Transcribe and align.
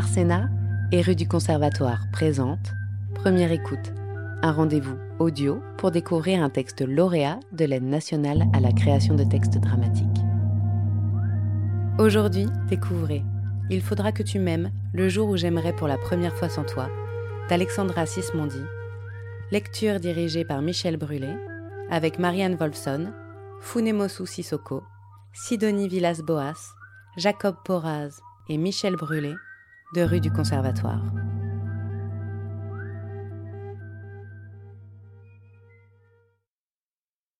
Arsena 0.00 0.48
et 0.92 1.02
rue 1.02 1.14
du 1.14 1.28
Conservatoire 1.28 2.06
présente 2.10 2.72
Première 3.16 3.52
écoute, 3.52 3.92
un 4.40 4.50
rendez-vous 4.50 4.96
audio 5.18 5.62
pour 5.76 5.90
découvrir 5.90 6.42
un 6.42 6.48
texte 6.48 6.80
lauréat 6.80 7.38
de 7.52 7.66
l'aide 7.66 7.84
nationale 7.84 8.46
à 8.54 8.60
la 8.60 8.72
création 8.72 9.14
de 9.14 9.24
textes 9.24 9.58
dramatiques. 9.58 10.06
Aujourd'hui, 11.98 12.46
découvrez 12.70 13.22
Il 13.68 13.82
faudra 13.82 14.10
que 14.10 14.22
tu 14.22 14.38
m'aimes 14.38 14.72
le 14.94 15.10
jour 15.10 15.28
où 15.28 15.36
j'aimerai 15.36 15.76
pour 15.76 15.86
la 15.86 15.98
première 15.98 16.34
fois 16.34 16.48
sans 16.48 16.64
toi 16.64 16.88
d'Alexandra 17.50 18.06
Sismondi, 18.06 18.62
lecture 19.50 20.00
dirigée 20.00 20.46
par 20.46 20.62
Michel 20.62 20.96
Brûlé, 20.96 21.34
avec 21.90 22.18
Marianne 22.18 22.54
Wolfson, 22.54 23.12
Funemosu 23.60 24.24
Sissoko, 24.24 24.82
Sidonie 25.34 25.88
Villas-Boas, 25.88 26.72
Jacob 27.18 27.56
Poraz 27.66 28.18
et 28.48 28.56
Michel 28.56 28.96
Brûlé 28.96 29.34
de 29.92 30.02
rue 30.02 30.20
du 30.20 30.30
Conservatoire. 30.30 31.00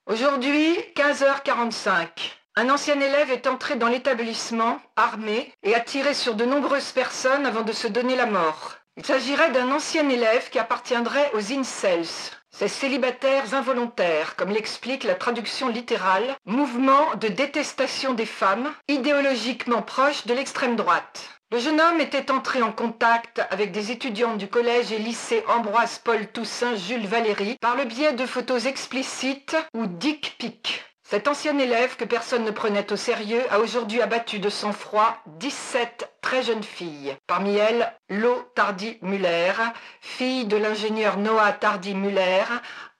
Aujourd'hui, 0.06 0.76
15h45. 0.96 2.08
Un 2.56 2.70
ancien 2.70 2.98
élève 3.00 3.30
est 3.30 3.46
entré 3.46 3.76
dans 3.76 3.86
l'établissement, 3.86 4.80
armé, 4.96 5.52
et 5.62 5.76
a 5.76 5.80
tiré 5.80 6.12
sur 6.12 6.34
de 6.34 6.44
nombreuses 6.44 6.90
personnes 6.90 7.46
avant 7.46 7.62
de 7.62 7.72
se 7.72 7.86
donner 7.86 8.16
la 8.16 8.26
mort. 8.26 8.74
Il 8.96 9.06
s'agirait 9.06 9.52
d'un 9.52 9.70
ancien 9.70 10.08
élève 10.08 10.50
qui 10.50 10.58
appartiendrait 10.58 11.30
aux 11.34 11.52
incels, 11.52 12.04
ces 12.50 12.66
célibataires 12.66 13.54
involontaires, 13.54 14.34
comme 14.34 14.50
l'explique 14.50 15.04
la 15.04 15.14
traduction 15.14 15.68
littérale, 15.68 16.36
mouvement 16.44 17.14
de 17.14 17.28
détestation 17.28 18.12
des 18.12 18.26
femmes, 18.26 18.72
idéologiquement 18.88 19.82
proche 19.82 20.26
de 20.26 20.34
l'extrême 20.34 20.74
droite. 20.74 21.39
Le 21.52 21.58
jeune 21.58 21.80
homme 21.80 22.00
était 22.00 22.30
entré 22.30 22.62
en 22.62 22.70
contact 22.70 23.42
avec 23.50 23.72
des 23.72 23.90
étudiantes 23.90 24.38
du 24.38 24.46
collège 24.46 24.92
et 24.92 24.98
lycée 24.98 25.42
Ambroise 25.48 25.98
Paul 25.98 26.28
Toussaint 26.28 26.76
Jules 26.76 27.08
Valéry 27.08 27.56
par 27.60 27.74
le 27.74 27.86
biais 27.86 28.12
de 28.12 28.24
photos 28.24 28.66
explicites 28.66 29.56
ou 29.74 29.88
dick 29.88 30.36
pic. 30.38 30.84
Cet 31.02 31.26
ancien 31.26 31.58
élève 31.58 31.96
que 31.96 32.04
personne 32.04 32.44
ne 32.44 32.52
prenait 32.52 32.92
au 32.92 32.96
sérieux 32.96 33.42
a 33.50 33.58
aujourd'hui 33.58 34.00
abattu 34.00 34.38
de 34.38 34.48
sang-froid 34.48 35.20
17 35.40 36.18
très 36.22 36.44
jeunes 36.44 36.62
filles. 36.62 37.16
Parmi 37.26 37.56
elles, 37.56 37.92
Lo 38.08 38.42
Tardy-Muller, 38.54 39.54
fille 40.00 40.46
de 40.46 40.56
l'ingénieur 40.56 41.16
Noah 41.16 41.50
Tardy-Muller, 41.50 42.44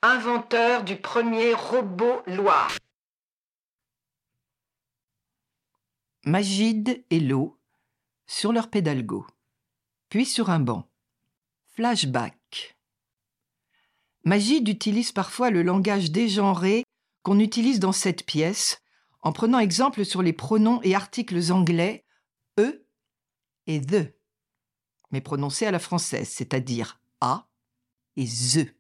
inventeur 0.03 0.83
du 0.83 0.97
premier 0.97 1.55
robot 1.55 2.23
Loire. 2.27 2.73
Magide 6.25 7.05
et 7.11 7.21
Lo 7.21 7.59
sur 8.31 8.53
leur 8.53 8.70
pédalgo, 8.70 9.27
puis 10.09 10.25
sur 10.25 10.50
un 10.50 10.61
banc. 10.61 10.89
Flashback. 11.75 12.77
Magide 14.25 14.69
utilise 14.69 15.11
parfois 15.11 15.50
le 15.50 15.62
langage 15.62 16.12
dégenré 16.12 16.84
qu'on 17.22 17.41
utilise 17.41 17.81
dans 17.81 17.92
cette 17.92 18.25
pièce, 18.25 18.81
en 19.22 19.33
prenant 19.33 19.59
exemple 19.59 20.05
sur 20.05 20.22
les 20.22 20.33
pronoms 20.33 20.81
et 20.83 20.95
articles 20.95 21.50
anglais 21.50 22.05
e 22.56 22.87
et 23.67 23.81
the, 23.81 24.14
mais 25.11 25.20
prononcés 25.20 25.67
à 25.67 25.72
la 25.72 25.81
française, 25.81 26.28
c'est-à-dire 26.28 27.00
a 27.20 27.48
et 28.17 28.27
the. 28.27 28.72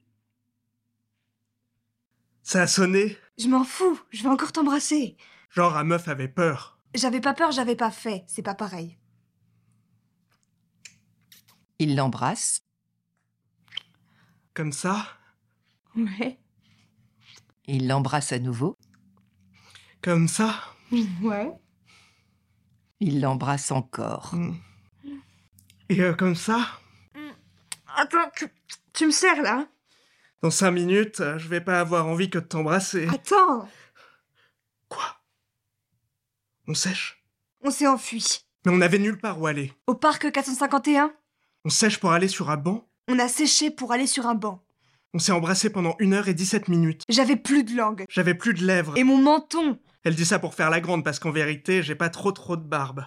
Ça 2.44 2.62
a 2.62 2.66
sonné? 2.68 3.18
Je 3.36 3.48
m'en 3.48 3.64
fous, 3.64 4.00
je 4.10 4.22
vais 4.22 4.28
encore 4.28 4.52
t'embrasser. 4.52 5.16
Genre, 5.50 5.74
la 5.74 5.82
meuf 5.82 6.06
avait 6.06 6.28
peur. 6.28 6.78
J'avais 6.94 7.20
pas 7.20 7.34
peur, 7.34 7.50
j'avais 7.50 7.76
pas 7.76 7.90
fait, 7.90 8.22
c'est 8.28 8.42
pas 8.42 8.54
pareil. 8.54 8.99
Il 11.82 11.96
l'embrasse, 11.96 12.60
Comme 14.52 14.70
ça? 14.72 15.06
Ouais. 15.96 16.38
il 17.66 17.88
l'embrasse 17.88 18.32
à 18.32 18.38
nouveau, 18.38 18.76
Comme 20.02 20.28
ça? 20.28 20.54
Ouais. 21.22 21.50
il 23.00 23.22
l'embrasse 23.22 23.70
encore. 23.70 24.34
Mm. 24.34 24.56
Et 25.88 26.00
euh, 26.02 26.12
comme 26.12 26.34
ça? 26.36 26.66
Attends, 27.96 28.30
tu, 28.36 28.46
tu 28.92 29.06
me 29.06 29.10
sers 29.10 29.40
là 29.40 29.66
Dans 30.42 30.50
cinq 30.50 30.72
minutes, 30.72 31.20
euh, 31.20 31.38
je 31.38 31.48
vais 31.48 31.62
pas 31.62 31.80
avoir 31.80 32.06
envie 32.06 32.28
que 32.28 32.38
de 32.38 32.44
t'embrasser. 32.44 33.08
Attends 33.08 33.66
Quoi? 34.90 35.16
On 36.68 36.74
sèche? 36.74 37.24
On 37.62 37.70
s'est 37.70 37.86
enfui. 37.86 38.44
Mais 38.66 38.72
on 38.72 38.82
avait 38.82 38.98
nulle 38.98 39.18
part 39.18 39.40
où 39.40 39.46
aller. 39.46 39.72
Au 39.86 39.94
parc 39.94 40.30
451, 40.30 41.14
On 41.66 41.68
sèche 41.68 41.98
pour 41.98 42.12
aller 42.12 42.28
sur 42.28 42.48
un 42.48 42.56
banc? 42.56 42.88
On 43.08 43.18
a 43.18 43.28
séché 43.28 43.70
pour 43.70 43.92
aller 43.92 44.06
sur 44.06 44.26
un 44.26 44.34
banc. 44.34 44.62
On 45.12 45.18
s'est 45.18 45.32
embrassé 45.32 45.68
pendant 45.68 45.94
une 45.98 46.14
heure 46.14 46.28
et 46.28 46.34
17 46.34 46.68
minutes. 46.68 47.02
J'avais 47.10 47.36
plus 47.36 47.64
de 47.64 47.76
langue. 47.76 48.06
J'avais 48.08 48.34
plus 48.34 48.54
de 48.54 48.64
lèvres. 48.64 48.96
Et 48.96 49.04
mon 49.04 49.18
menton 49.18 49.78
Elle 50.04 50.14
dit 50.14 50.24
ça 50.24 50.38
pour 50.38 50.54
faire 50.54 50.70
la 50.70 50.80
grande 50.80 51.04
parce 51.04 51.18
qu'en 51.18 51.32
vérité, 51.32 51.82
j'ai 51.82 51.94
pas 51.94 52.08
trop 52.08 52.32
trop 52.32 52.56
de 52.56 52.62
barbe. 52.62 53.04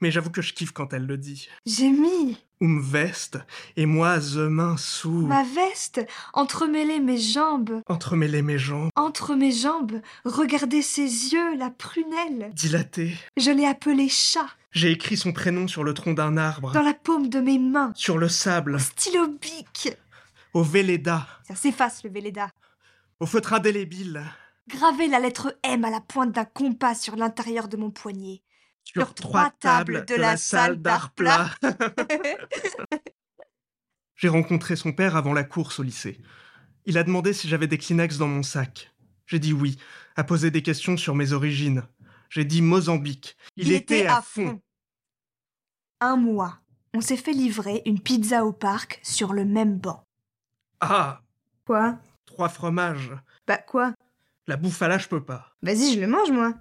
Mais 0.00 0.10
j'avoue 0.10 0.30
que 0.30 0.42
je 0.42 0.52
kiffe 0.54 0.72
quand 0.72 0.92
elle 0.92 1.06
le 1.06 1.18
dit. 1.18 1.48
J'ai 1.66 1.90
mis 1.90 2.36
Um 2.62 2.80
veste, 2.82 3.38
et 3.76 3.86
moi, 3.86 4.18
the 4.18 4.36
main 4.36 4.76
sous. 4.76 5.26
ma 5.26 5.42
veste, 5.44 6.06
entremêler 6.34 6.98
mes 7.00 7.16
jambes. 7.18 7.82
Entremêler 7.86 8.42
mes 8.42 8.58
jambes, 8.58 8.90
Entre 8.96 9.34
mes 9.34 9.50
jambes, 9.52 10.00
regardez 10.24 10.82
ses 10.82 11.04
yeux, 11.32 11.56
la 11.56 11.70
prunelle. 11.70 12.50
dilatée. 12.54 13.14
Je 13.38 13.50
l'ai 13.50 13.66
appelé 13.66 14.08
chat, 14.08 14.46
J'ai 14.72 14.90
écrit 14.90 15.16
son 15.16 15.32
prénom 15.32 15.68
sur 15.68 15.84
le 15.84 15.94
tronc 15.94 16.12
d'un 16.14 16.36
arbre. 16.36 16.72
dans 16.72 16.82
la 16.82 16.94
paume 16.94 17.28
de 17.28 17.40
mes 17.40 17.58
mains. 17.58 17.92
Sur 17.96 18.18
le 18.18 18.28
sable, 18.28 18.78
Stylo 18.78 19.26
bic. 19.28 19.96
au 20.54 20.62
Véleda, 20.62 21.26
Ça 21.48 21.54
s'efface 21.54 22.04
le 22.04 22.10
Véleda. 22.10 22.50
au 23.20 23.26
feutre 23.26 23.52
indélébile, 23.54 24.22
Graver 24.68 25.08
la 25.08 25.18
lettre 25.18 25.56
M 25.64 25.84
à 25.84 25.90
la 25.90 26.00
pointe 26.00 26.30
d'un 26.32 26.44
compas 26.44 26.94
sur 26.94 27.16
l'intérieur 27.16 27.66
de 27.68 27.76
mon 27.76 27.90
poignet. 27.90 28.42
Sur, 28.92 29.14
trois 29.14 29.50
tables 29.50 30.04
de 30.06 30.14
la 30.14 30.36
salle 30.36 30.80
d'art 30.80 31.12
plat. 31.12 31.50
J'ai 34.16 34.28
rencontré 34.28 34.76
son 34.76 34.92
père 34.92 35.16
avant 35.16 35.32
la 35.32 35.44
course 35.44 35.80
au 35.80 35.82
lycée. 35.82 36.18
Il 36.84 36.98
a 36.98 37.04
demandé 37.04 37.32
si 37.32 37.48
j'avais 37.48 37.66
des 37.66 37.78
Kleenex 37.78 38.18
dans 38.18 38.28
mon 38.28 38.42
sac. 38.42 38.92
J'ai 39.26 39.38
dit 39.38 39.52
oui, 39.52 39.78
a 40.16 40.24
posé 40.24 40.50
des 40.50 40.62
questions 40.62 40.96
sur 40.96 41.14
mes 41.14 41.32
origines. 41.32 41.84
J'ai 42.28 42.44
dit 42.44 42.62
Mozambique. 42.62 43.36
Il, 43.56 43.72
était, 43.72 44.06
à 44.06 44.22
fond. 44.22 44.60
Un 46.00 46.16
mois. 46.16 46.60
On 46.94 47.00
s'est 47.00 47.16
fait 47.16 47.32
livrer 47.32 47.82
une 47.86 48.00
pizza 48.00 48.44
au 48.44 48.52
parc 48.52 49.00
sur 49.02 49.32
le 49.32 49.44
même 49.44 49.78
banc. 49.78 50.04
Ah, 50.80 51.22
Quoi? 51.70 51.98
Trois 52.26 52.48
fromages. 52.48 53.12
Bah 53.46 53.58
quoi? 53.58 53.94
La 54.48 54.56
bouffe 54.56 54.82
à 54.82 54.88
là, 54.88 54.98
je 54.98 55.06
peux 55.06 55.22
pas. 55.22 55.54
Vas-y, 55.62 55.94
je 55.94 56.00
le 56.00 56.08
mange 56.08 56.32
moi. 56.32 56.54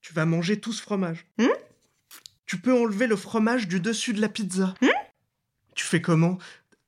Tu 0.00 0.12
vas 0.12 0.26
manger 0.26 0.60
tout 0.60 0.72
ce 0.72 0.82
fromage. 0.82 1.26
Hmm 1.38 1.48
tu 2.46 2.58
peux 2.58 2.76
enlever 2.76 3.06
le 3.06 3.14
fromage 3.14 3.68
du 3.68 3.78
dessus 3.78 4.12
de 4.12 4.20
la 4.20 4.28
pizza. 4.28 4.74
Hmm 4.82 4.88
tu 5.76 5.84
fais 5.84 6.02
comment? 6.02 6.36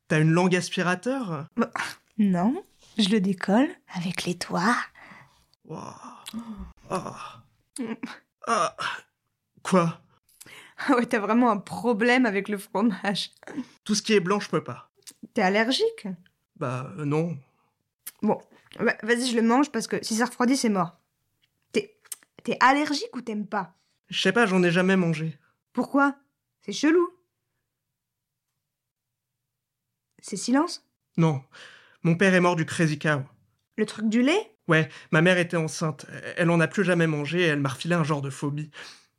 T'as 0.08 0.20
une 0.20 0.32
langue 0.32 0.54
aspirateur? 0.56 1.46
Non, 2.18 2.62
je 2.98 3.08
le 3.08 3.20
décolle 3.20 3.68
avec 3.94 4.24
les 4.24 4.34
doigts. 4.34 4.76
Waouh. 5.64 5.94
Ah. 6.90 7.42
Ah. 8.46 8.76
Quoi? 9.62 10.02
Ah 10.86 10.96
ouais, 10.96 11.06
t'as 11.06 11.20
vraiment 11.20 11.50
un 11.50 11.56
problème 11.56 12.26
avec 12.26 12.48
le 12.48 12.58
fromage. 12.58 13.30
Tout 13.84 13.94
ce 13.94 14.02
qui 14.02 14.12
est 14.12 14.20
blanc, 14.20 14.40
je 14.40 14.48
peux 14.48 14.64
pas. 14.64 14.90
T'es 15.32 15.42
allergique? 15.42 16.08
Bah 16.56 16.92
euh, 16.98 17.04
non. 17.04 17.38
Bon, 18.20 18.38
bah, 18.78 18.96
vas-y, 19.02 19.30
je 19.30 19.36
le 19.36 19.42
mange 19.42 19.70
parce 19.70 19.86
que 19.86 20.04
si 20.04 20.16
ça 20.16 20.26
refroidit, 20.26 20.56
c'est 20.56 20.68
mort. 20.68 20.98
T'es 22.44 22.56
allergique 22.60 23.14
ou 23.14 23.20
t'aimes 23.20 23.46
pas? 23.46 23.76
Je 24.08 24.20
sais 24.20 24.32
pas, 24.32 24.46
j'en 24.46 24.62
ai 24.62 24.70
jamais 24.70 24.96
mangé. 24.96 25.38
Pourquoi? 25.72 26.16
C'est 26.60 26.72
chelou. 26.72 27.08
C'est 30.20 30.36
silence? 30.36 30.86
Non. 31.16 31.42
Mon 32.02 32.16
père 32.16 32.34
est 32.34 32.40
mort 32.40 32.56
du 32.56 32.66
crazy 32.66 32.98
cow. 32.98 33.22
Le 33.76 33.86
truc 33.86 34.08
du 34.08 34.22
lait? 34.22 34.56
Ouais, 34.68 34.88
ma 35.10 35.22
mère 35.22 35.38
était 35.38 35.56
enceinte. 35.56 36.06
Elle 36.36 36.50
en 36.50 36.60
a 36.60 36.68
plus 36.68 36.84
jamais 36.84 37.06
mangé 37.06 37.40
et 37.40 37.46
elle 37.46 37.60
m'a 37.60 37.70
refilé 37.70 37.94
un 37.94 38.04
genre 38.04 38.22
de 38.22 38.30
phobie. 38.30 38.70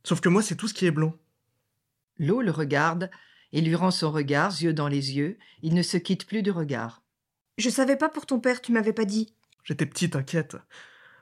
Sauf 0.04 0.22
que 0.22 0.30
moi, 0.30 0.42
c'est 0.42 0.56
tout 0.56 0.68
ce 0.68 0.74
qui 0.74 0.86
est 0.86 0.92
blanc. 0.92 1.14
L'eau 2.18 2.42
le 2.42 2.52
regarde 2.52 3.10
et 3.52 3.62
lui 3.62 3.75
rend 3.75 3.92
son 3.92 4.12
regard, 4.12 4.52
yeux 4.62 4.74
dans 4.74 4.88
les 4.88 5.16
yeux. 5.16 5.38
Il 5.62 5.74
ne 5.74 5.81
se 5.81 5.98
quitte 5.98 6.25
plus 6.25 6.44
du 6.44 6.52
regard. 6.52 7.04
Je 7.58 7.70
savais 7.70 7.98
pas 7.98 8.10
pour 8.10 8.25
ton 8.25 8.40
père, 8.40 8.62
tu 8.62 8.72
m'avais 8.72 8.94
pas 8.94 9.06
dit. 9.06 9.36
J'étais 9.64 9.86
petite, 9.86 10.16
inquiète. 10.16 10.58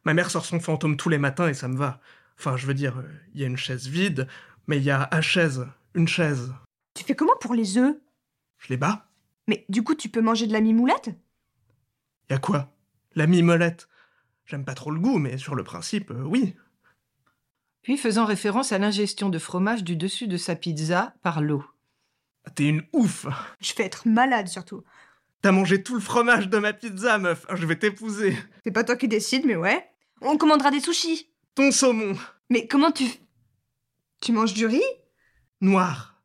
Ma 0.04 0.14
mère 0.14 0.32
sort 0.32 0.46
son 0.46 0.60
fantôme 0.60 0.98
tous 0.98 1.10
les 1.10 1.18
matins 1.18 1.48
et 1.48 1.54
ça 1.54 1.68
me 1.68 1.78
va. 1.78 2.00
Enfin, 2.40 2.58
je 2.58 2.66
veux 2.66 2.74
dire, 2.74 3.04
il 3.34 3.42
y 3.42 3.44
a 3.44 3.48
une 3.48 3.58
chaise 3.58 3.88
vide, 3.88 4.28
mais 4.68 4.78
il 4.78 4.84
y 4.84 4.92
a 4.92 5.04
à 5.04 5.22
chaise, 5.22 5.68
une 5.94 6.08
chaise. 6.08 6.54
Tu 6.96 7.04
fais 7.04 7.16
comment 7.16 7.36
pour 7.40 7.54
les 7.54 7.78
œufs? 7.78 7.96
Je 8.58 8.70
les 8.70 8.78
bats 8.78 9.08
Mais 9.48 9.66
du 9.70 9.84
coup, 9.84 9.96
tu 9.96 10.10
peux 10.10 10.22
manger 10.22 10.48
de 10.48 10.54
la 10.54 10.62
mimoulette? 10.62 11.10
Y 12.30 12.34
a 12.34 12.38
quoi? 12.38 12.74
La 13.16 13.28
mimolette. 13.28 13.88
J'aime 14.46 14.66
pas 14.66 14.74
trop 14.74 14.92
le 14.92 15.00
goût, 15.00 15.20
mais 15.20 15.38
sur 15.38 15.56
le 15.56 15.64
principe, 15.64 16.12
euh, 16.12 16.24
oui. 16.24 16.56
Puis 17.82 17.98
faisant 17.98 18.26
référence 18.26 18.72
à 18.72 18.78
l'ingestion 18.78 19.30
de 19.30 19.40
fromage 19.40 19.84
du 19.84 19.96
dessus 19.96 20.28
de 20.28 20.38
sa 20.38 20.56
pizza 20.56 21.14
par 21.22 21.42
l'eau. 21.42 21.64
T'es 22.56 22.68
une 22.68 22.84
ouf 22.94 23.28
Je 23.60 23.74
vais 23.76 23.84
être 23.84 24.08
malade 24.08 24.48
surtout. 24.48 24.84
T'as 25.42 25.52
mangé 25.52 25.82
tout 25.82 25.96
le 25.96 26.02
fromage 26.02 26.50
de 26.50 26.58
ma 26.58 26.74
pizza, 26.74 27.18
meuf 27.18 27.46
Je 27.54 27.66
vais 27.66 27.78
t'épouser 27.78 28.38
C'est 28.64 28.72
pas 28.72 28.84
toi 28.84 28.96
qui 28.96 29.08
décide, 29.08 29.46
mais 29.46 29.56
ouais. 29.56 29.91
On 30.22 30.38
commandera 30.38 30.72
des 30.72 30.80
sushis. 30.80 31.30
Ton 31.56 31.72
saumon 31.72 32.16
Mais 32.50 32.68
comment 32.68 32.92
tu. 32.92 33.06
Tu 34.22 34.32
manges 34.32 34.54
du 34.54 34.66
riz? 34.66 34.84
Noir 35.62 36.22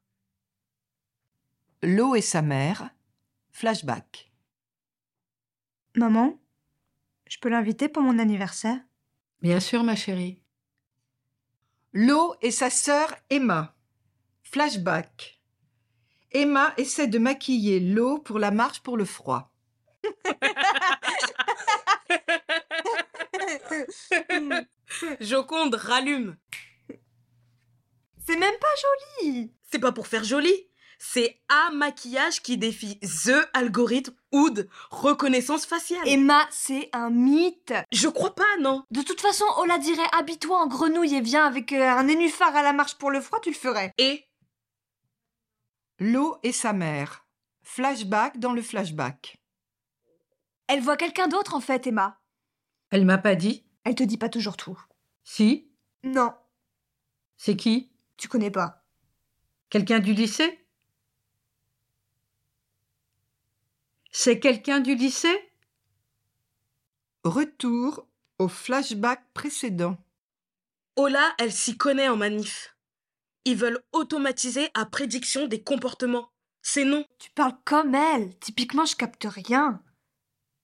L'eau 1.83 2.15
et 2.15 2.21
sa 2.21 2.43
mère. 2.43 2.91
Flashback. 3.53 4.33
Maman, 5.95 6.39
je 7.27 7.39
peux 7.39 7.49
l'inviter 7.49 7.89
pour 7.89 8.03
mon 8.03 8.19
anniversaire? 8.19 8.79
Bien 9.41 9.61
sûr, 9.61 9.83
ma 9.83 9.97
chérie. 9.97 10.43
L'eau 11.93 12.35
et 12.43 12.51
sa 12.51 12.69
sœur 12.69 13.15
Emma. 13.31 13.75
Flashback. 14.43 15.41
Emma 16.33 16.75
essaie 16.77 17.07
de 17.07 17.19
maquiller 17.19 17.81
l'eau 17.81 18.19
pour 18.19 18.39
la 18.39 18.51
marche 18.51 18.81
pour 18.81 18.99
le 18.99 19.07
froid. 19.07 19.55
Joconde 25.21 25.75
rallume. 25.75 26.37
C'est 28.27 28.37
même 28.37 28.59
pas 28.61 28.67
joli 29.21 29.53
C'est 29.71 29.79
pas 29.79 29.93
pour 29.93 30.07
faire 30.07 30.25
joli. 30.25 30.53
C'est 30.99 31.41
un 31.49 31.71
maquillage 31.73 32.43
qui 32.43 32.57
défie 32.57 32.99
The 33.01 33.49
Algorithme 33.53 34.15
Oud 34.33 34.69
reconnaissance 34.91 35.67
faciale. 35.67 36.09
Emma, 36.09 36.47
c'est 36.51 36.89
un 36.93 37.11
mythe 37.11 37.75
je 37.93 38.09
crois 38.09 38.35
pas, 38.35 38.57
non. 38.61 38.83
De 38.91 39.03
toute 39.03 39.21
façon, 39.21 39.45
Ola 39.59 39.79
dirait 39.79 40.09
habille-toi 40.13 40.59
en 40.59 40.67
grenouille 40.67 41.15
et 41.15 41.21
viens 41.21 41.45
avec 41.45 41.73
euh, 41.73 41.89
un 41.89 42.05
nénuphar 42.05 42.55
à 42.57 42.63
la 42.63 42.73
marche 42.73 42.97
pour 42.97 43.11
le 43.11 43.21
froid, 43.21 43.41
tu 43.41 43.51
le 43.51 43.57
ferais. 43.57 43.93
Et? 43.99 44.25
L'eau 45.99 46.39
et 46.43 46.53
sa 46.53 46.73
mère. 46.73 47.27
Flashback 47.63 48.39
dans 48.39 48.53
le 48.53 48.63
flashback. 48.63 49.37
Elle 50.69 50.81
voit 50.81 50.97
quelqu'un 50.97 51.29
d'autre 51.29 51.55
en 51.55 51.61
fait, 51.61 51.87
Emma. 51.87 52.19
Elle 52.91 53.05
m'a 53.05 53.19
pas 53.19 53.35
dit 53.35 53.66
Elle 53.87 53.95
te 53.95 54.03
dit 54.03 54.19
pas 54.19 54.29
toujours 54.29 54.57
tout. 54.57 54.77
Si 55.23 55.71
Non, 56.03 56.35
C'est 57.37 57.57
qui? 57.57 57.93
Tu 58.17 58.27
connais 58.27 58.51
pas. 58.51 58.85
Quelqu'un 59.71 60.01
du 60.01 60.13
lycée? 60.13 60.67
C'est 64.11 64.41
quelqu'un 64.41 64.81
du 64.81 64.97
lycée? 64.97 65.53
Retour 67.23 68.09
au 68.41 68.49
flashback 68.49 69.33
précédent. 69.33 69.97
Ola, 70.97 71.37
elle 71.39 71.53
s'y 71.53 71.77
connaît 71.79 72.09
en 72.09 72.17
manif. 72.17 72.77
Ils 73.45 73.57
veulent 73.57 73.85
automatiser 73.93 74.69
à 74.75 74.85
prédiction 74.85 75.47
des 75.47 75.63
comportements. 75.63 76.33
C'est 76.61 76.85
non. 76.85 77.07
Tu 77.21 77.31
parles 77.31 77.57
comme 77.65 77.95
elle. 77.95 78.37
Typiquement, 78.41 78.85
je 78.85 78.97
capte 78.97 79.29
rien. 79.31 79.81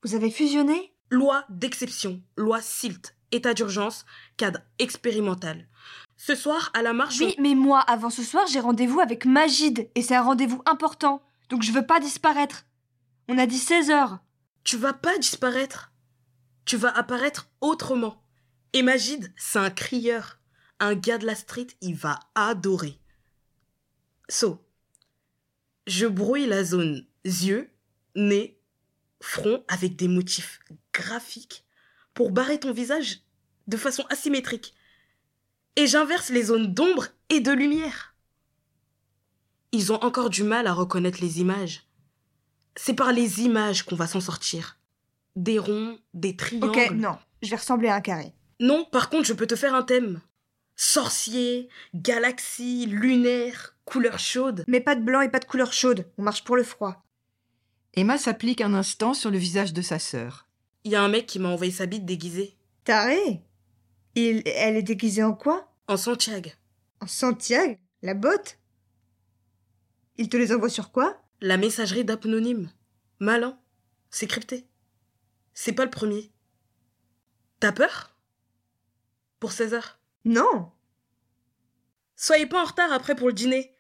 Vous 0.02 0.16
avez 0.16 0.32
fusionné? 0.32 0.91
Loi 1.12 1.44
d'exception, 1.50 2.22
loi 2.38 2.62
SILT, 2.62 3.14
état 3.32 3.52
d'urgence, 3.52 4.06
cadre 4.38 4.60
expérimental. 4.78 5.68
Ce 6.16 6.34
soir, 6.34 6.70
à 6.72 6.80
la 6.80 6.94
marche, 6.94 7.20
Oui, 7.20 7.34
mais 7.38 7.54
moi, 7.54 7.80
avant 7.80 8.08
ce 8.08 8.22
soir, 8.22 8.46
j'ai 8.46 8.60
rendez-vous 8.60 8.98
avec 8.98 9.26
Magide 9.26 9.90
et 9.94 10.00
c'est 10.00 10.16
un 10.16 10.22
rendez-vous 10.22 10.62
important. 10.64 11.22
Donc 11.50 11.64
je 11.64 11.70
veux 11.70 11.84
pas 11.84 12.00
disparaître. 12.00 12.64
On 13.28 13.36
a 13.36 13.44
dit 13.44 13.58
16 13.58 13.90
heures. 13.90 14.20
tu 14.64 14.78
vas 14.78 14.94
pas 14.94 15.18
disparaître. 15.18 15.92
Tu 16.64 16.78
vas 16.78 16.96
apparaître 16.96 17.50
autrement. 17.60 18.24
Et 18.72 18.80
Magid, 18.80 19.34
c'est 19.36 19.58
un 19.58 19.68
crieur. 19.68 20.38
Un 20.80 20.94
gars 20.94 21.18
de 21.18 21.26
la 21.26 21.34
street, 21.34 21.66
il 21.82 21.94
va 21.94 22.20
adorer. 22.34 22.98
So, 24.30 24.64
je 25.86 26.06
brouille 26.06 26.46
la 26.46 26.64
zone 26.64 27.04
yeux, 27.26 27.70
nez, 28.16 28.58
front 29.20 29.62
avec 29.68 29.94
des 29.96 30.08
motifs 30.08 30.58
graphiques 30.92 31.64
pour 32.14 32.30
barrer 32.30 32.60
ton 32.60 32.72
visage 32.72 33.20
de 33.66 33.76
façon 33.76 34.04
asymétrique. 34.10 34.74
Et 35.76 35.86
j'inverse 35.86 36.30
les 36.30 36.44
zones 36.44 36.74
d'ombre 36.74 37.08
et 37.28 37.40
de 37.40 37.52
lumière. 37.52 38.14
Ils 39.72 39.92
ont 39.92 40.02
encore 40.02 40.28
du 40.28 40.42
mal 40.42 40.66
à 40.66 40.74
reconnaître 40.74 41.20
les 41.22 41.40
images. 41.40 41.88
C'est 42.76 42.94
par 42.94 43.12
les 43.12 43.40
images 43.40 43.84
qu'on 43.84 43.96
va 43.96 44.06
s'en 44.06 44.20
sortir. 44.20 44.78
Des 45.34 45.58
ronds, 45.58 45.98
des 46.12 46.36
triangles. 46.36 46.68
Ok, 46.68 46.90
non. 46.90 47.18
Je 47.40 47.50
vais 47.50 47.56
ressembler 47.56 47.88
à 47.88 47.94
un 47.94 48.00
carré. 48.02 48.34
Non, 48.60 48.84
par 48.84 49.08
contre, 49.08 49.24
je 49.24 49.32
peux 49.32 49.46
te 49.46 49.56
faire 49.56 49.74
un 49.74 49.82
thème. 49.82 50.20
Sorcier, 50.76 51.68
galaxie, 51.94 52.86
lunaire, 52.86 53.76
couleur 53.84 54.18
chaude. 54.18 54.64
Mais 54.68 54.80
pas 54.80 54.94
de 54.94 55.02
blanc 55.02 55.22
et 55.22 55.30
pas 55.30 55.38
de 55.38 55.44
couleur 55.46 55.72
chaude. 55.72 56.06
On 56.18 56.22
marche 56.22 56.44
pour 56.44 56.56
le 56.56 56.62
froid. 56.62 57.02
Emma 57.94 58.18
s'applique 58.18 58.60
un 58.60 58.74
instant 58.74 59.14
sur 59.14 59.30
le 59.30 59.38
visage 59.38 59.72
de 59.72 59.82
sa 59.82 59.98
sœur. 59.98 60.48
Il 60.84 60.92
y 60.92 60.96
a 60.96 61.02
un 61.02 61.08
mec 61.08 61.26
qui 61.26 61.38
m'a 61.38 61.48
envoyé 61.48 61.72
sa 61.72 61.86
bite 61.86 62.04
déguisée. 62.04 62.56
Taré 62.84 63.42
Il... 64.14 64.42
Elle 64.46 64.76
est 64.76 64.82
déguisée 64.82 65.22
en 65.22 65.34
quoi? 65.34 65.72
En 65.86 65.96
Santiago. 65.96 66.50
En 67.00 67.06
Santiago? 67.06 67.76
La 68.02 68.14
botte? 68.14 68.58
Il 70.16 70.28
te 70.28 70.36
les 70.36 70.52
envoie 70.52 70.68
sur 70.68 70.90
quoi? 70.90 71.22
La 71.40 71.56
messagerie 71.56 72.04
d'apnonyme. 72.04 72.70
Malin. 73.20 73.58
C'est 74.10 74.26
crypté. 74.26 74.66
C'est 75.54 75.72
pas 75.72 75.84
le 75.84 75.90
premier. 75.90 76.32
T'as 77.60 77.72
peur? 77.72 78.16
Pour 79.38 79.52
16 79.52 79.74
heures. 79.74 79.98
Non 80.24 80.72
Soyez 82.16 82.46
pas 82.46 82.62
en 82.62 82.66
retard 82.66 82.92
après 82.92 83.14
pour 83.14 83.28
le 83.28 83.32
dîner. 83.32 83.74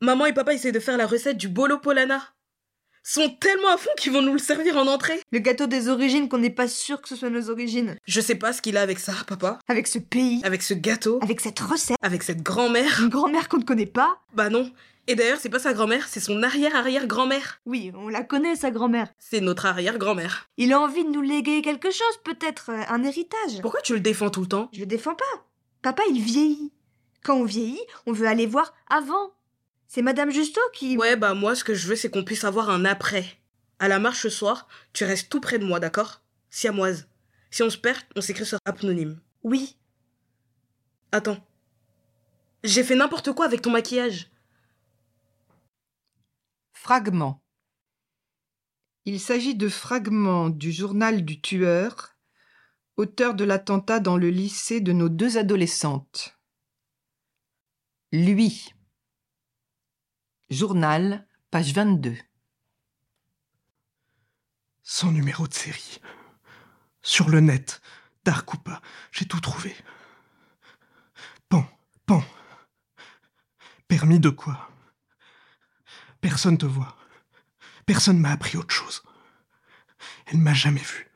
Maman 0.00 0.26
et 0.26 0.32
papa 0.32 0.54
essaient 0.54 0.72
de 0.72 0.80
faire 0.80 0.96
la 0.96 1.06
recette 1.06 1.36
du 1.36 1.48
bolo 1.48 1.78
polana. 1.78 2.22
Sont 3.02 3.30
tellement 3.40 3.68
à 3.72 3.76
fond 3.78 3.90
qu'ils 3.96 4.12
vont 4.12 4.20
nous 4.22 4.32
le 4.34 4.38
servir 4.38 4.76
en 4.76 4.86
entrée. 4.86 5.20
Le 5.32 5.38
gâteau 5.38 5.66
des 5.66 5.88
origines 5.88 6.28
qu'on 6.28 6.38
n'est 6.38 6.50
pas 6.50 6.68
sûr 6.68 7.00
que 7.00 7.08
ce 7.08 7.16
soit 7.16 7.30
nos 7.30 7.48
origines. 7.50 7.96
Je 8.06 8.20
sais 8.20 8.34
pas 8.34 8.52
ce 8.52 8.60
qu'il 8.60 8.76
a 8.76 8.82
avec 8.82 8.98
ça, 8.98 9.12
papa. 9.26 9.58
Avec 9.68 9.86
ce 9.86 9.98
pays, 9.98 10.40
Avec 10.44 10.62
ce 10.62 10.74
gâteau. 10.74 11.18
avec 11.22 11.40
cette 11.40 11.58
recette, 11.60 11.96
Avec 12.02 12.22
cette 12.22 12.42
grand-mère. 12.42 13.00
une 13.02 13.08
grand-mère 13.08 13.48
qu'on 13.48 13.56
ne 13.58 13.64
connaît 13.64 13.86
pas. 13.86 14.18
Bah 14.34 14.50
non. 14.50 14.70
Et 15.06 15.14
d'ailleurs, 15.14 15.38
c'est 15.40 15.48
pas 15.48 15.58
sa 15.58 15.72
grand-mère, 15.72 16.06
c'est 16.08 16.20
son 16.20 16.42
arrière-arrière-grand-mère. 16.42 17.60
Oui, 17.66 17.90
on 17.96 18.08
la 18.08 18.22
connaît, 18.22 18.54
sa 18.54 18.70
grand-mère. 18.70 19.08
C'est 19.18 19.40
notre 19.40 19.66
arrière-grand-mère. 19.66 20.48
Il 20.56 20.72
a 20.72 20.78
envie 20.80 21.04
de 21.04 21.10
nous 21.10 21.22
léguer 21.22 21.62
quelque 21.62 21.90
chose, 21.90 22.20
peut-être, 22.22 22.70
euh, 22.70 22.82
un 22.88 23.02
héritage. 23.02 23.60
Pourquoi 23.62 23.80
tu 23.80 23.94
le 23.94 24.00
défends 24.00 24.30
tout 24.30 24.42
le 24.42 24.46
temps? 24.46 24.68
Je 24.72 24.80
le 24.80 24.86
défends 24.86 25.14
pas. 25.14 25.46
Papa, 25.82 26.02
il 26.10 26.20
vieillit. 26.20 26.72
Quand 27.24 27.34
on 27.36 27.44
vieillit, 27.44 27.80
on 28.06 28.12
veut 28.12 28.26
aller 28.28 28.46
voir 28.46 28.72
avant. 28.88 29.32
C'est 29.92 30.02
Madame 30.02 30.30
Justo 30.30 30.60
qui... 30.72 30.96
Ouais, 30.96 31.16
bah 31.16 31.34
moi, 31.34 31.56
ce 31.56 31.64
que 31.64 31.74
je 31.74 31.88
veux, 31.88 31.96
c'est 31.96 32.10
qu'on 32.10 32.22
puisse 32.22 32.44
avoir 32.44 32.70
un 32.70 32.84
après. 32.84 33.24
À 33.80 33.88
la 33.88 33.98
marche 33.98 34.22
ce 34.22 34.28
soir, 34.28 34.68
tu 34.92 35.02
restes 35.02 35.28
tout 35.28 35.40
près 35.40 35.58
de 35.58 35.64
moi, 35.64 35.80
d'accord? 35.80 36.22
Siamoise. 36.48 37.08
Si 37.50 37.64
on 37.64 37.70
se 37.70 37.76
perd, 37.76 37.98
on 38.14 38.20
s'écrit 38.20 38.46
sur 38.46 38.60
apnonyme. 38.64 39.20
Oui. 39.42 39.76
Attends. 41.10 41.44
J'ai 42.62 42.84
fait 42.84 42.94
n'importe 42.94 43.32
quoi 43.32 43.46
avec 43.46 43.62
ton 43.62 43.72
maquillage. 43.72 44.30
Fragment. 46.72 47.42
Il 49.06 49.18
s'agit 49.18 49.56
de 49.56 49.68
fragments 49.68 50.50
du 50.50 50.70
journal 50.70 51.24
du 51.24 51.40
tueur, 51.40 52.14
auteur 52.96 53.34
de 53.34 53.42
l'attentat 53.42 53.98
dans 53.98 54.16
le 54.16 54.30
lycée 54.30 54.80
de 54.80 54.92
nos 54.92 55.08
deux 55.08 55.36
adolescentes. 55.36 56.38
Lui. 58.12 58.72
Journal, 60.50 61.24
page 61.52 61.72
22. 61.72 62.16
Sans 64.82 65.12
numéro 65.12 65.46
de 65.46 65.54
série. 65.54 66.00
Sur 67.02 67.28
le 67.28 67.38
net, 67.38 67.80
dark 68.24 68.50
j'ai 69.12 69.26
tout 69.26 69.38
trouvé. 69.38 69.76
Pan, 71.48 71.64
pan. 72.04 72.24
Permis 73.86 74.18
de 74.18 74.28
quoi? 74.28 74.72
Personne 76.20 76.58
te 76.58 76.66
voit. 76.66 76.96
Personne 77.86 78.18
m'a 78.18 78.32
appris 78.32 78.58
autre 78.58 78.74
chose. 78.74 79.04
Elle 80.26 80.38
m'a 80.38 80.52
jamais 80.52 80.82
vu. 80.82 81.12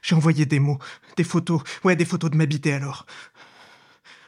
J'ai 0.00 0.14
envoyé 0.14 0.46
des 0.46 0.60
mots, 0.60 0.78
des 1.18 1.24
photos, 1.24 1.62
ouais, 1.84 1.94
des 1.94 2.06
photos 2.06 2.30
de 2.30 2.36
ma 2.38 2.46
bite 2.46 2.64
et 2.64 2.72
alors. 2.72 3.04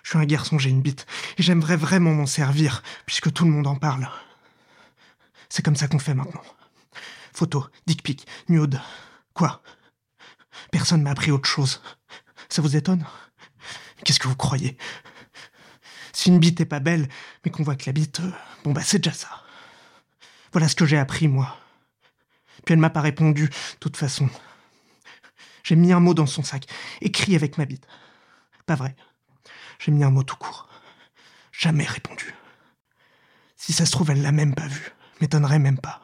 Je 0.06 0.10
suis 0.10 0.18
un 0.18 0.24
garçon, 0.24 0.56
j'ai 0.56 0.70
une 0.70 0.82
bite, 0.82 1.04
et 1.36 1.42
j'aimerais 1.42 1.76
vraiment 1.76 2.14
m'en 2.14 2.26
servir, 2.26 2.84
puisque 3.06 3.32
tout 3.32 3.44
le 3.44 3.50
monde 3.50 3.66
en 3.66 3.74
parle. 3.74 4.08
C'est 5.48 5.64
comme 5.64 5.74
ça 5.74 5.88
qu'on 5.88 5.98
fait 5.98 6.14
maintenant. 6.14 6.44
Photos, 7.34 7.64
dick 7.88 8.04
pic, 8.04 8.24
nude. 8.48 8.80
Quoi? 9.34 9.64
Personne 10.70 11.02
m'a 11.02 11.10
appris 11.10 11.32
autre 11.32 11.48
chose. 11.48 11.82
Ça 12.48 12.62
vous 12.62 12.76
étonne? 12.76 13.04
Qu'est-ce 14.04 14.20
que 14.20 14.28
vous 14.28 14.36
croyez? 14.36 14.78
Si 16.12 16.28
une 16.28 16.38
bite 16.38 16.60
est 16.60 16.66
pas 16.66 16.78
belle, 16.78 17.08
mais 17.44 17.50
qu'on 17.50 17.64
voit 17.64 17.74
que 17.74 17.86
la 17.86 17.92
bite, 17.92 18.20
euh, 18.20 18.30
bon 18.62 18.70
bah 18.70 18.82
c'est 18.84 19.00
déjà 19.00 19.12
ça. 19.12 19.42
Voilà 20.52 20.68
ce 20.68 20.76
que 20.76 20.86
j'ai 20.86 20.98
appris, 20.98 21.26
moi. 21.26 21.58
Puis 22.64 22.74
elle 22.74 22.78
m'a 22.78 22.90
pas 22.90 23.00
répondu, 23.00 23.48
de 23.48 23.78
toute 23.80 23.96
façon. 23.96 24.30
J'ai 25.64 25.74
mis 25.74 25.92
un 25.92 25.98
mot 25.98 26.14
dans 26.14 26.26
son 26.26 26.44
sac, 26.44 26.66
écrit 27.00 27.34
avec 27.34 27.58
ma 27.58 27.64
bite. 27.64 27.88
Pas 28.66 28.76
vrai. 28.76 28.94
J'ai 29.78 29.92
mis 29.92 30.04
un 30.04 30.10
mot 30.10 30.22
tout 30.22 30.36
court. 30.36 30.68
Jamais 31.52 31.84
répondu. 31.84 32.34
Si 33.56 33.72
ça 33.72 33.86
se 33.86 33.92
trouve, 33.92 34.10
elle 34.10 34.22
l'a 34.22 34.32
même 34.32 34.54
pas 34.54 34.66
vu. 34.66 34.92
M'étonnerait 35.20 35.58
même 35.58 35.78
pas. 35.78 36.02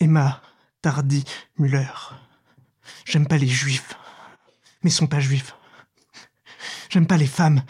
Emma 0.00 0.42
Tardy 0.82 1.24
Muller. 1.58 1.86
J'aime 3.04 3.26
pas 3.26 3.38
les 3.38 3.48
juifs. 3.48 3.94
Mais 4.82 4.90
ils 4.90 4.94
sont 4.94 5.06
pas 5.06 5.20
juifs. 5.20 5.54
J'aime 6.90 7.06
pas 7.06 7.16
les 7.16 7.26
femmes. 7.26 7.62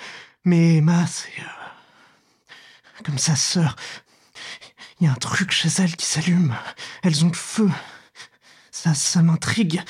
Mais 0.45 0.77
Emma, 0.77 1.07
c'est. 1.07 1.33
euh, 1.41 3.03
Comme 3.05 3.19
sa 3.19 3.37
sœur. 3.37 3.77
Il 5.01 5.07
y 5.07 5.09
a 5.09 5.13
un 5.13 5.17
truc 5.17 5.51
chez 5.51 5.69
elles 5.83 5.97
qui 5.97 6.07
s'allume. 6.07 6.55
Elles 7.03 7.25
ont 7.25 7.29
le 7.29 7.35
feu. 7.35 7.71
Ça, 8.71 8.95
ça 8.95 9.23
m'intrigue. 9.23 9.83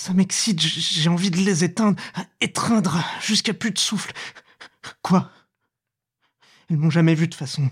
Ça 0.00 0.14
m'excite. 0.14 0.58
J'ai 0.58 1.10
envie 1.10 1.30
de 1.30 1.36
les 1.36 1.62
éteindre, 1.62 2.00
étreindre 2.40 3.04
jusqu'à 3.20 3.52
plus 3.52 3.70
de 3.70 3.78
souffle. 3.78 4.14
Quoi? 5.02 5.30
Elles 6.70 6.78
m'ont 6.78 6.88
jamais 6.88 7.14
vu 7.14 7.28
de 7.28 7.34
façon. 7.34 7.70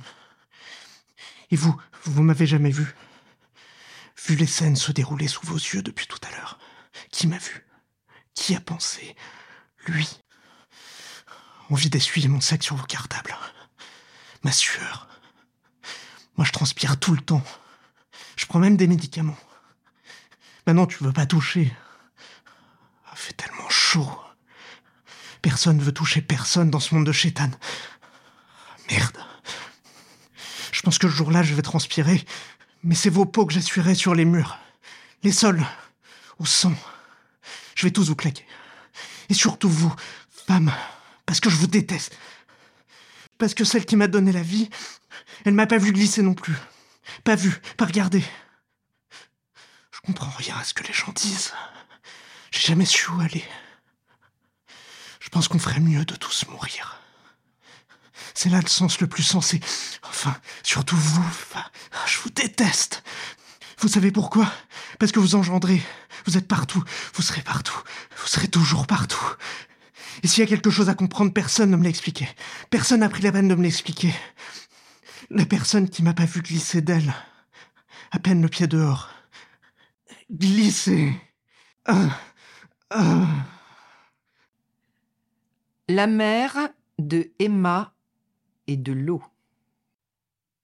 Et 1.51 1.57
vous, 1.57 1.75
vous 2.05 2.23
m'avez 2.23 2.47
jamais 2.47 2.71
vu? 2.71 2.95
Vu 4.27 4.37
les 4.37 4.47
scènes 4.47 4.77
se 4.77 4.93
dérouler 4.93 5.27
sous 5.27 5.47
vos 5.47 5.57
yeux 5.57 5.81
depuis 5.81 6.07
tout 6.07 6.19
à 6.29 6.31
l'heure. 6.33 6.59
Qui 7.11 7.29
m'a 7.29 7.39
vu? 7.39 7.67
Qui 8.35 8.55
a 8.55 8.61
pensé? 8.61 9.17
Lui. 9.87 10.21
Envie 11.71 11.89
d'essuyer 11.89 12.29
mon 12.29 12.43
sac 12.43 12.63
sur 12.63 12.77
vos 12.77 12.85
cartables. 12.85 13.35
Ma 14.43 14.53
sueur. 14.53 15.09
Moi, 16.37 16.45
je 16.45 16.53
transpire 16.53 17.01
tout 17.01 17.15
le 17.15 17.23
temps. 17.23 17.45
Je 18.37 18.45
prends 18.45 18.59
même 18.59 18.77
des 18.77 18.87
médicaments. 18.87 19.39
Maintenant, 20.67 20.85
tu 20.85 21.03
veux 21.03 21.13
pas 21.15 21.25
toucher. 21.25 21.75
Tellement 23.37 23.69
chaud. 23.69 24.11
Personne 25.43 25.81
veut 25.81 25.93
toucher 25.93 26.21
personne 26.21 26.71
dans 26.71 26.81
ce 26.81 26.95
monde 26.95 27.07
de 27.07 27.13
chétane. 27.13 27.57
Merde. 28.91 29.19
Je 30.73 30.83
pense 30.83 30.99
que 30.99 31.09
ce 31.09 31.15
jour-là, 31.15 31.43
je 31.43 31.55
vais 31.55 31.63
transpirer. 31.63 32.25
Mais 32.83 32.95
c'est 32.95 33.11
vos 33.11 33.25
peaux 33.25 33.47
que 33.47 33.53
j'essuierai 33.53 33.95
sur 33.95 34.15
les 34.15 34.25
murs. 34.25 34.59
Les 35.23 35.33
sols. 35.33 35.65
Au 36.39 36.47
sang. 36.47 36.75
Je 37.75 37.87
vais 37.87 37.93
tous 37.93 38.09
vous 38.09 38.17
claquer. 38.17 38.47
Et 39.29 39.35
surtout 39.35 39.69
vous, 39.69 39.95
femmes. 40.47 40.73
Parce 41.27 41.41
que 41.41 41.51
je 41.51 41.57
vous 41.57 41.67
déteste. 41.67 42.17
Parce 43.39 43.55
que 43.55 43.65
celle 43.65 43.85
qui 43.85 43.97
m'a 43.97 44.09
donné 44.09 44.33
la 44.33 44.43
vie, 44.43 44.69
elle 45.45 45.55
m'a 45.55 45.67
pas 45.67 45.79
vu 45.79 45.93
glisser 45.93 46.23
non 46.23 46.35
plus. 46.35 46.57
Pas 47.25 47.37
vu, 47.37 47.61
pas 47.77 47.87
regardé. 47.87 48.25
Je 49.93 50.01
comprends 50.01 50.31
rien 50.37 50.57
à 50.59 50.65
ce 50.65 50.75
que 50.75 50.85
les 50.85 50.93
gens 50.93 51.13
disent. 51.13 51.53
J'ai 52.51 52.69
jamais 52.69 52.85
su 52.85 53.11
où 53.11 53.21
aller. 53.21 53.45
Je 55.21 55.29
pense 55.29 55.49
qu'on 55.49 55.59
ferait 55.59 55.81
mieux 55.81 56.05
de 56.05 56.15
tous 56.15 56.47
mourir. 56.49 57.01
C'est 58.35 58.49
là 58.49 58.61
le 58.61 58.69
sens 58.69 59.01
le 59.01 59.07
plus 59.07 59.23
sensé. 59.23 59.61
Enfin, 60.03 60.37
surtout 60.63 60.97
vous. 60.97 61.25
je 62.07 62.19
vous 62.21 62.31
déteste. 62.31 63.03
Vous 63.81 63.89
savez 63.89 64.11
pourquoi? 64.11 64.51
Parce 64.99 65.13
que 65.13 65.21
vous 65.21 65.35
engendrez. 65.35 65.83
Vous 66.27 66.37
êtes 66.37 66.49
partout. 66.49 66.83
Vous 67.15 67.23
serez 67.23 67.43
partout. 67.43 67.81
Vous 68.17 68.27
serez 68.27 68.49
toujours 68.49 68.87
partout. 68.87 69.25
Et 70.23 70.29
s'il 70.29 70.43
y 70.43 70.47
a 70.47 70.49
quelque 70.49 70.71
chose 70.71 70.89
à 70.89 70.95
comprendre, 70.95 71.33
personne 71.33 71.71
ne 71.71 71.77
me 71.77 71.85
l'a 71.85 71.91
expliqué. 71.91 72.29
Personne 72.71 73.01
n'a 73.01 73.09
pris 73.09 73.23
la 73.23 73.33
peine 73.33 73.49
de 73.49 73.55
me 73.55 73.63
l'expliquer. 73.63 74.15
La 75.31 75.45
personne 75.45 75.89
qui 75.89 76.03
m'a 76.03 76.15
pas 76.15 76.25
vu 76.25 76.41
glisser 76.41 76.81
d'elle. 76.81 77.13
À 78.11 78.19
peine 78.19 78.43
le 78.43 78.49
pied 78.49 78.67
dehors. 78.67 79.11
Glisser. 80.31 81.13
La 85.89 86.07
mère 86.07 86.71
de 86.99 87.31
Emma 87.39 87.95
et 88.67 88.79
de 88.79 88.93
l'eau. 88.93 89.23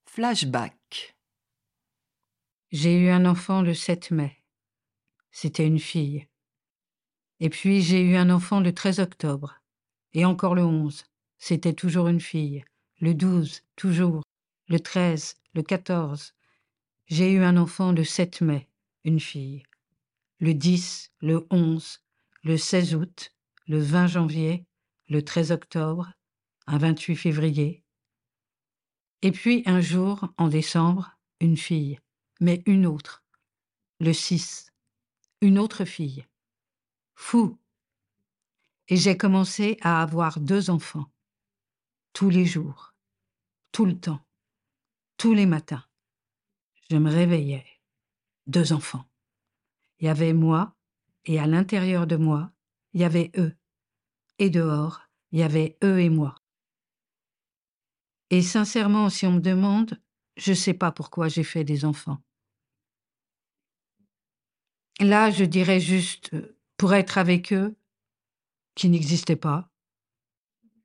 Flashback. 0.06 1.16
J'ai 2.72 2.98
eu 2.98 3.10
un 3.10 3.26
enfant 3.26 3.60
le 3.60 3.74
7 3.74 4.10
mai. 4.10 4.42
C'était 5.32 5.66
une 5.66 5.78
fille. 5.78 6.26
Et 7.40 7.50
puis 7.50 7.82
j'ai 7.82 8.00
eu 8.00 8.16
un 8.16 8.30
enfant 8.30 8.60
le 8.60 8.72
13 8.72 9.00
octobre. 9.00 9.60
Et 10.14 10.24
encore 10.24 10.54
le 10.54 10.64
11. 10.64 11.04
C'était 11.36 11.74
toujours 11.74 12.08
une 12.08 12.20
fille. 12.20 12.64
Le 13.00 13.12
12, 13.12 13.64
toujours. 13.76 14.22
Le 14.68 14.80
13, 14.80 15.36
le 15.52 15.62
14. 15.62 16.34
J'ai 17.06 17.32
eu 17.32 17.42
un 17.42 17.58
enfant 17.58 17.92
le 17.92 18.02
7 18.02 18.40
mai, 18.40 18.66
une 19.04 19.20
fille. 19.20 19.62
Le 20.40 20.54
10, 20.54 21.12
le 21.20 21.46
11, 21.50 22.00
le 22.44 22.58
16 22.58 22.94
août, 22.94 23.34
le 23.66 23.80
20 23.80 24.06
janvier, 24.06 24.66
le 25.08 25.24
13 25.24 25.50
octobre, 25.50 26.12
un 26.66 26.76
28 26.76 27.16
février. 27.16 27.82
Et 29.22 29.32
puis 29.32 29.62
un 29.64 29.80
jour, 29.80 30.28
en 30.36 30.48
décembre, 30.48 31.16
une 31.40 31.56
fille, 31.56 31.98
mais 32.40 32.62
une 32.66 32.84
autre. 32.84 33.24
Le 33.98 34.12
6, 34.12 34.70
une 35.40 35.58
autre 35.58 35.86
fille. 35.86 36.26
Fou. 37.14 37.58
Et 38.88 38.96
j'ai 38.96 39.16
commencé 39.16 39.78
à 39.80 40.02
avoir 40.02 40.38
deux 40.38 40.68
enfants. 40.68 41.10
Tous 42.12 42.28
les 42.28 42.44
jours. 42.44 42.94
Tout 43.72 43.86
le 43.86 43.98
temps. 43.98 44.20
Tous 45.16 45.32
les 45.32 45.46
matins. 45.46 45.84
Je 46.90 46.98
me 46.98 47.10
réveillais. 47.10 47.64
Deux 48.46 48.74
enfants. 48.74 49.06
Il 49.98 50.06
y 50.06 50.08
avait 50.08 50.34
moi, 50.34 50.76
et 51.26 51.38
à 51.38 51.46
l'intérieur 51.46 52.06
de 52.06 52.16
moi, 52.16 52.52
il 52.92 53.00
y 53.00 53.04
avait 53.04 53.30
eux. 53.36 53.54
Et 54.38 54.50
dehors, 54.50 55.02
il 55.32 55.40
y 55.40 55.42
avait 55.42 55.76
eux 55.82 56.00
et 56.00 56.10
moi. 56.10 56.34
Et 58.30 58.42
sincèrement, 58.42 59.10
si 59.10 59.26
on 59.26 59.32
me 59.32 59.40
demande, 59.40 60.00
je 60.36 60.50
ne 60.50 60.56
sais 60.56 60.74
pas 60.74 60.92
pourquoi 60.92 61.28
j'ai 61.28 61.44
fait 61.44 61.64
des 61.64 61.84
enfants. 61.84 62.18
Là, 65.00 65.30
je 65.30 65.44
dirais 65.44 65.80
juste 65.80 66.34
euh, 66.34 66.56
pour 66.76 66.94
être 66.94 67.18
avec 67.18 67.52
eux, 67.52 67.76
qui 68.74 68.88
n'existaient 68.88 69.36
pas. 69.36 69.70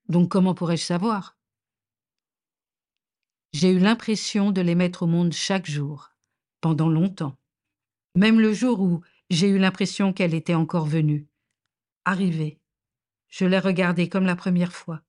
Donc 0.08 0.29
comment 0.29 0.53
pourrais-je 0.53 0.84
savoir? 0.84 1.38
J'ai 3.53 3.72
eu 3.72 3.79
l'impression 3.79 4.51
de 4.51 4.62
les 4.62 4.75
mettre 4.75 5.03
au 5.03 5.08
monde 5.08 5.34
chaque 5.34 5.65
jour, 5.65 6.12
pendant 6.62 6.89
longtemps. 6.89 7.38
Même 8.15 8.39
le 8.39 8.53
jour 8.53 8.79
où 8.79 9.01
j'ai 9.29 9.48
eu 9.50 9.59
l'impression 9.59 10.12
qu'elle 10.12 10.33
était 10.33 10.55
encore 10.55 10.86
venue. 10.86 11.27
Arrivée. 12.05 12.59
Je 13.27 13.45
l'ai 13.45 13.59
regardée 13.59 14.09
comme 14.09 14.25
la 14.25 14.36
première 14.36 14.74
fois. 14.74 15.03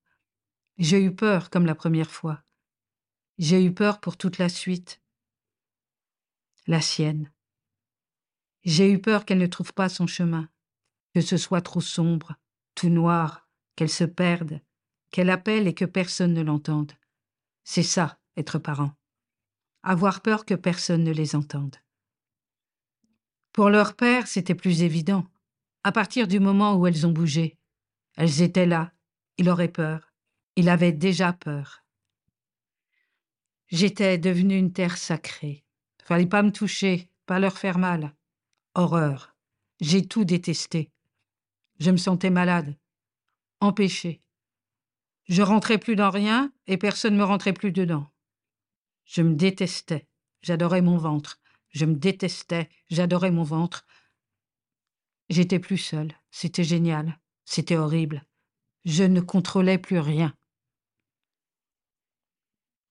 J'ai 0.76 1.02
eu 1.02 1.14
peur 1.14 1.48
comme 1.50 1.66
la 1.66 1.74
première 1.74 2.10
fois. 2.10 2.42
J'ai 3.38 3.64
eu 3.64 3.72
peur 3.72 4.00
pour 4.00 4.18
toute 4.18 4.38
la 4.38 4.50
suite. 4.50 5.00
La 6.66 6.82
sienne. 6.82 7.32
J'ai 8.62 8.90
eu 8.90 9.00
peur 9.00 9.24
qu'elle 9.24 9.38
ne 9.38 9.46
trouve 9.46 9.72
pas 9.72 9.88
son 9.88 10.06
chemin, 10.06 10.50
que 11.14 11.22
ce 11.22 11.38
soit 11.38 11.62
trop 11.62 11.80
sombre, 11.80 12.34
tout 12.74 12.90
noir, 12.90 13.48
qu'elle 13.74 13.88
se 13.88 14.04
perde, 14.04 14.60
qu'elle 15.10 15.30
appelle 15.30 15.66
et 15.66 15.74
que 15.74 15.86
personne 15.86 16.34
ne 16.34 16.42
l'entende. 16.42 16.92
C'est 17.64 17.82
ça, 17.82 18.20
être 18.36 18.58
parent. 18.58 18.92
Avoir 19.82 20.20
peur 20.20 20.44
que 20.44 20.54
personne 20.54 21.04
ne 21.04 21.12
les 21.12 21.34
entende. 21.34 21.76
Pour 23.52 23.70
leur 23.70 23.94
père, 23.94 24.26
c'était 24.26 24.54
plus 24.54 24.82
évident. 24.82 25.26
À 25.82 25.92
partir 25.92 26.28
du 26.28 26.40
moment 26.40 26.76
où 26.76 26.86
elles 26.86 27.06
ont 27.06 27.12
bougé, 27.12 27.58
elles 28.16 28.42
étaient 28.42 28.66
là, 28.66 28.92
il 29.38 29.48
aurait 29.48 29.68
peur. 29.68 30.12
Il 30.56 30.68
avait 30.68 30.92
déjà 30.92 31.32
peur. 31.32 31.84
J'étais 33.68 34.18
devenue 34.18 34.58
une 34.58 34.72
terre 34.72 34.96
sacrée. 34.96 35.64
Fallait 36.04 36.26
pas 36.26 36.42
me 36.42 36.52
toucher, 36.52 37.08
pas 37.26 37.38
leur 37.38 37.56
faire 37.56 37.78
mal. 37.78 38.14
Horreur. 38.74 39.34
J'ai 39.80 40.06
tout 40.06 40.24
détesté. 40.24 40.90
Je 41.78 41.90
me 41.90 41.96
sentais 41.96 42.30
malade, 42.30 42.76
empêchée. 43.60 44.20
Je 45.24 45.42
rentrais 45.42 45.78
plus 45.78 45.96
dans 45.96 46.10
rien 46.10 46.52
et 46.66 46.76
personne 46.76 47.16
me 47.16 47.24
rentrait 47.24 47.52
plus 47.52 47.72
dedans. 47.72 48.10
Je 49.04 49.22
me 49.22 49.34
détestais. 49.34 50.06
J'adorais 50.42 50.82
mon 50.82 50.98
ventre. 50.98 51.40
Je 51.70 51.84
me 51.84 51.94
détestais. 51.94 52.68
J'adorais 52.88 53.30
mon 53.30 53.42
ventre. 53.42 53.86
J'étais 55.28 55.58
plus 55.58 55.78
seule. 55.78 56.12
C'était 56.30 56.64
génial. 56.64 57.18
C'était 57.44 57.76
horrible. 57.76 58.24
Je 58.84 59.04
ne 59.04 59.20
contrôlais 59.20 59.78
plus 59.78 59.98
rien. 59.98 60.34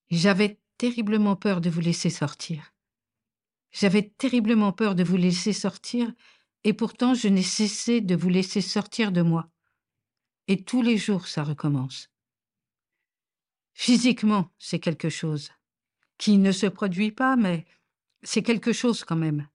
J'avais 0.09 0.59
terriblement 0.77 1.35
peur 1.35 1.61
de 1.61 1.69
vous 1.69 1.81
laisser 1.81 2.09
sortir. 2.09 2.73
J'avais 3.71 4.09
terriblement 4.09 4.71
peur 4.71 4.95
de 4.95 5.03
vous 5.03 5.17
laisser 5.17 5.53
sortir, 5.53 6.11
et 6.63 6.73
pourtant 6.73 7.13
je 7.13 7.27
n'ai 7.27 7.43
cessé 7.43 8.01
de 8.01 8.15
vous 8.15 8.29
laisser 8.29 8.61
sortir 8.61 9.11
de 9.11 9.21
moi. 9.21 9.49
Et 10.47 10.63
tous 10.63 10.81
les 10.81 10.97
jours 10.97 11.27
ça 11.27 11.43
recommence. 11.43 12.09
Physiquement, 13.73 14.49
c'est 14.57 14.79
quelque 14.79 15.09
chose 15.09 15.51
qui 16.17 16.37
ne 16.37 16.51
se 16.51 16.65
produit 16.65 17.11
pas, 17.11 17.35
mais 17.35 17.65
c'est 18.23 18.43
quelque 18.43 18.73
chose 18.73 19.03
quand 19.03 19.15
même. 19.15 19.47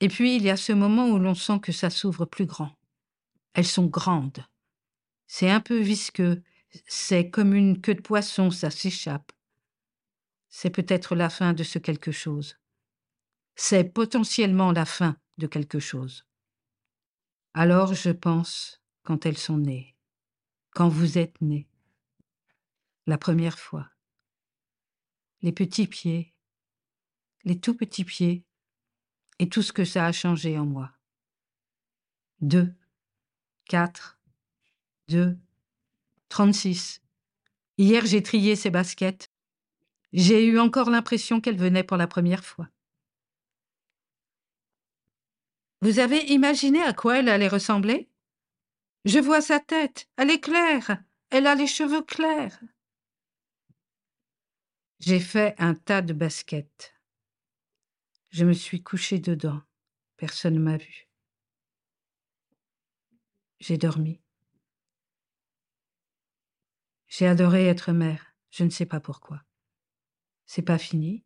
Et 0.00 0.08
puis 0.08 0.36
il 0.36 0.42
y 0.42 0.50
a 0.50 0.56
ce 0.56 0.72
moment 0.72 1.08
où 1.08 1.18
l'on 1.18 1.34
sent 1.34 1.60
que 1.60 1.72
ça 1.72 1.90
s'ouvre 1.90 2.26
plus 2.26 2.46
grand. 2.46 2.76
Elles 3.54 3.66
sont 3.66 3.86
grandes. 3.86 4.44
C'est 5.26 5.50
un 5.50 5.60
peu 5.60 5.78
visqueux, 5.78 6.42
C'est 6.86 7.30
comme 7.30 7.54
une 7.54 7.80
queue 7.80 7.94
de 7.94 8.02
poisson, 8.02 8.50
ça 8.50 8.70
s'échappe. 8.70 9.32
C'est 10.48 10.70
peut-être 10.70 11.14
la 11.14 11.30
fin 11.30 11.54
de 11.54 11.62
ce 11.62 11.78
quelque 11.78 12.12
chose. 12.12 12.58
C'est 13.54 13.84
potentiellement 13.84 14.72
la 14.72 14.84
fin 14.84 15.16
de 15.38 15.46
quelque 15.46 15.78
chose. 15.78 16.26
Alors 17.54 17.94
je 17.94 18.10
pense 18.10 18.82
quand 19.02 19.24
elles 19.24 19.38
sont 19.38 19.58
nées, 19.58 19.96
quand 20.70 20.88
vous 20.88 21.16
êtes 21.16 21.40
nés, 21.40 21.66
la 23.06 23.16
première 23.16 23.58
fois. 23.58 23.88
Les 25.40 25.52
petits 25.52 25.86
pieds, 25.86 26.35
les 27.46 27.58
tout 27.58 27.74
petits 27.74 28.04
pieds, 28.04 28.44
et 29.38 29.48
tout 29.48 29.62
ce 29.62 29.72
que 29.72 29.84
ça 29.84 30.04
a 30.04 30.12
changé 30.12 30.58
en 30.58 30.66
moi. 30.66 30.92
Deux, 32.40 32.74
quatre, 33.64 34.18
deux, 35.08 35.38
trente-six. 36.28 37.00
Hier 37.78 38.04
j'ai 38.04 38.22
trié 38.22 38.56
ces 38.56 38.70
baskets. 38.70 39.30
J'ai 40.12 40.44
eu 40.46 40.58
encore 40.58 40.90
l'impression 40.90 41.40
qu'elles 41.40 41.58
venaient 41.58 41.84
pour 41.84 41.96
la 41.96 42.08
première 42.08 42.44
fois. 42.44 42.68
Vous 45.82 46.00
avez 46.00 46.24
imaginé 46.32 46.82
à 46.82 46.94
quoi 46.94 47.18
elle 47.18 47.28
allait 47.28 47.48
ressembler? 47.48 48.08
Je 49.04 49.20
vois 49.20 49.40
sa 49.40 49.60
tête, 49.60 50.08
elle 50.16 50.30
est 50.30 50.40
claire, 50.40 51.04
elle 51.30 51.46
a 51.46 51.54
les 51.54 51.68
cheveux 51.68 52.02
clairs. 52.02 52.58
J'ai 54.98 55.20
fait 55.20 55.54
un 55.58 55.74
tas 55.74 56.02
de 56.02 56.12
baskets. 56.12 56.95
Je 58.30 58.44
me 58.44 58.52
suis 58.52 58.82
couché 58.82 59.18
dedans. 59.18 59.62
Personne 60.16 60.54
ne 60.54 60.60
m'a 60.60 60.76
vu. 60.76 61.08
J'ai 63.60 63.78
dormi. 63.78 64.20
J'ai 67.08 67.26
adoré 67.26 67.66
être 67.66 67.92
mère, 67.92 68.34
je 68.50 68.64
ne 68.64 68.70
sais 68.70 68.86
pas 68.86 69.00
pourquoi. 69.00 69.42
C'est 70.44 70.62
pas 70.62 70.78
fini. 70.78 71.24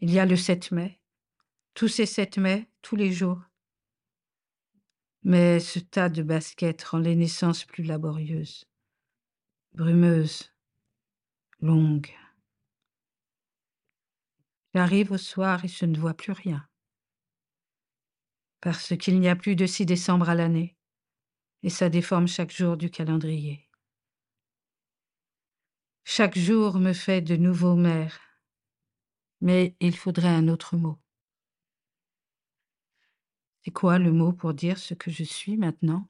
Il 0.00 0.10
y 0.10 0.18
a 0.18 0.26
le 0.26 0.36
7 0.36 0.72
mai. 0.72 1.00
Tous 1.74 1.88
ces 1.88 2.06
7 2.06 2.38
mai, 2.38 2.68
tous 2.82 2.96
les 2.96 3.12
jours. 3.12 3.40
Mais 5.22 5.60
ce 5.60 5.78
tas 5.78 6.08
de 6.08 6.22
baskets 6.22 6.82
rend 6.84 6.98
les 6.98 7.16
naissances 7.16 7.64
plus 7.64 7.84
laborieuses, 7.84 8.64
brumeuses, 9.74 10.52
longues. 11.60 12.12
J'arrive 14.74 15.12
au 15.12 15.18
soir 15.18 15.64
et 15.64 15.68
je 15.68 15.86
ne 15.86 15.98
vois 15.98 16.14
plus 16.14 16.32
rien. 16.32 16.68
Parce 18.60 18.96
qu'il 18.96 19.18
n'y 19.20 19.28
a 19.28 19.36
plus 19.36 19.56
de 19.56 19.66
6 19.66 19.86
décembre 19.86 20.28
à 20.28 20.34
l'année, 20.34 20.76
et 21.62 21.70
ça 21.70 21.88
déforme 21.88 22.28
chaque 22.28 22.52
jour 22.52 22.76
du 22.76 22.90
calendrier. 22.90 23.68
Chaque 26.04 26.38
jour 26.38 26.78
me 26.78 26.92
fait 26.92 27.20
de 27.20 27.36
nouveaux 27.36 27.76
mères, 27.76 28.20
mais 29.40 29.76
il 29.80 29.96
faudrait 29.96 30.28
un 30.28 30.48
autre 30.48 30.76
mot. 30.76 30.98
C'est 33.64 33.70
quoi 33.70 33.98
le 33.98 34.12
mot 34.12 34.32
pour 34.32 34.54
dire 34.54 34.78
ce 34.78 34.94
que 34.94 35.10
je 35.10 35.24
suis 35.24 35.56
maintenant? 35.56 36.08